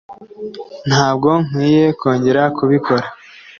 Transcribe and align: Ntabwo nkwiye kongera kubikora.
Ntabwo 0.89 1.29
nkwiye 1.47 1.85
kongera 1.99 2.43
kubikora. 2.57 3.05